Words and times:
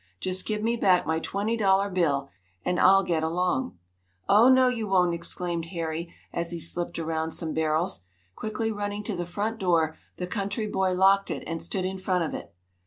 Just 0.19 0.47
give 0.47 0.63
me 0.63 0.75
back 0.75 1.05
my 1.05 1.19
twenty 1.19 1.55
dollar 1.55 1.87
bill, 1.87 2.31
and 2.65 2.79
I'll 2.79 3.03
get 3.03 3.21
along." 3.21 3.77
"Oh, 4.27 4.49
no, 4.49 4.67
you 4.67 4.87
won't!" 4.87 5.13
exclaimed 5.13 5.67
Harry, 5.67 6.11
as 6.33 6.49
he 6.49 6.59
slipped 6.59 6.97
around 6.97 7.33
some 7.35 7.53
barrels. 7.53 7.99
Quickly 8.35 8.71
running 8.71 9.03
to 9.03 9.15
the 9.15 9.27
front 9.27 9.59
door, 9.59 9.99
the 10.17 10.25
country 10.25 10.65
boy 10.65 10.93
locked 10.93 11.29
it, 11.29 11.43
and 11.45 11.61
stood 11.61 11.85
in 11.85 11.99
front 11.99 12.23
of 12.23 12.33
it. 12.33 12.51